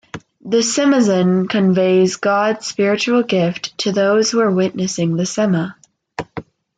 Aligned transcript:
The 0.43 0.63
semazen 0.63 1.47
conveys 1.47 2.15
God's 2.15 2.65
spiritual 2.65 3.21
gift 3.21 3.77
to 3.77 3.91
those 3.91 4.31
who 4.31 4.39
are 4.39 4.49
witnessing 4.49 5.15
the 5.15 5.27
Sema. 5.27 5.77